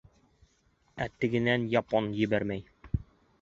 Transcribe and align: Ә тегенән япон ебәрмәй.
Ә 1.05 1.07
тегенән 1.23 1.67
япон 1.75 2.09
ебәрмәй. 2.23 2.67